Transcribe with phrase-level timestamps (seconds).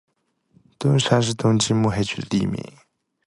[0.79, 2.57] 东山是东京都目黑区的地名。